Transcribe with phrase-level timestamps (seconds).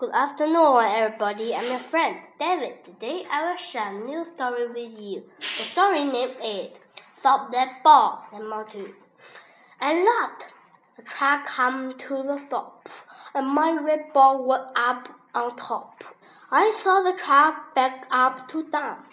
[0.00, 1.54] Good afternoon, everybody.
[1.54, 2.82] I'm your friend David.
[2.82, 5.24] Today I will share a new story with you.
[5.40, 6.70] The story name is
[7.18, 8.94] Stop That Ball, Number 2.
[9.82, 10.44] At last,
[10.96, 12.88] the track came to the stop,
[13.34, 16.02] and my red ball was up on top.
[16.50, 19.04] I saw the track back up to down.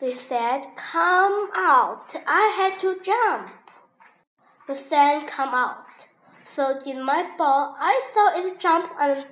[0.00, 2.14] They said, Come out.
[2.28, 3.50] I had to jump.
[4.68, 6.06] The sand came out.
[6.54, 7.74] So did my ball.
[7.80, 9.24] I saw it jump and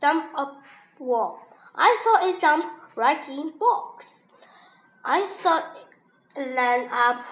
[0.00, 0.62] jump up
[1.00, 1.40] wall.
[1.74, 4.06] I saw it jump right in box.
[5.04, 5.58] I saw
[6.36, 7.24] it land up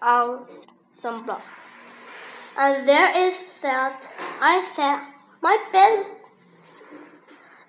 [0.00, 0.46] on
[1.02, 1.42] some block.
[2.56, 4.08] And there it sat.
[4.40, 5.00] I said,
[5.42, 6.12] my best.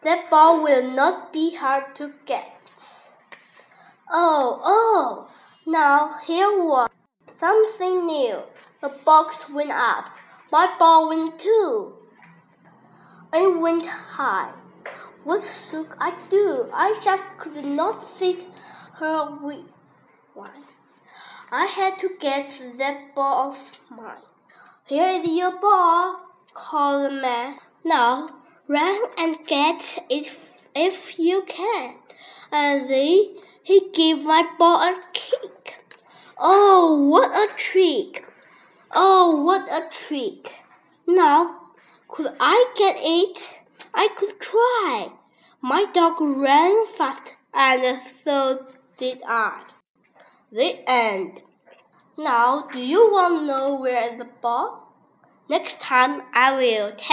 [0.04, 2.46] That ball will not be hard to get.
[4.12, 5.32] Oh, oh!
[5.66, 6.90] Now here was
[7.40, 8.44] something new.
[8.82, 10.12] The box went up.
[10.52, 11.94] My ball went too.
[13.32, 14.52] It went high.
[15.24, 16.68] What should I do?
[16.74, 18.46] I just could not sit
[18.94, 19.66] her with
[20.34, 20.64] one.
[21.52, 24.24] I had to get that ball of mine.
[24.86, 26.20] Here is your ball,
[26.56, 27.60] called the man.
[27.84, 28.28] Now
[28.68, 30.36] run and get it
[30.74, 31.96] if you can.
[32.52, 35.76] And then he gave my ball a kick.
[36.40, 38.26] Oh, what a trick!
[38.92, 40.52] Oh, what a trick!
[41.08, 41.60] Now,
[42.08, 43.62] could I get it?
[43.94, 45.12] I could try.
[45.62, 48.66] My dog ran fast, and so
[48.98, 49.62] did I.
[50.52, 51.42] The end.
[52.18, 54.92] Now, do you want to know where the ball?
[55.50, 57.06] Next time I will tell.